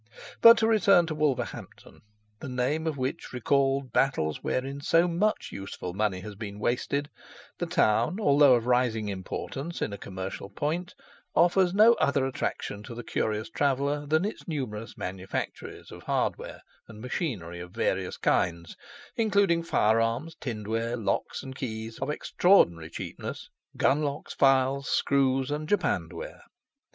[0.41, 2.01] But to return to Wolverhampton,
[2.39, 7.11] the name of which recalled battles wherein so much useful money has been wasted,
[7.59, 10.95] the town, although of rising importance in a commercial point,
[11.35, 16.99] offers no other attraction to the curious traveller than its numerous manufactories of hardware, and
[16.99, 18.75] machinery of various kinds,
[19.15, 25.69] including firearms, tinned ware, locks and keys, of extraordinary cheapness, gun locks, files, screws, and
[25.69, 26.41] japanned ware.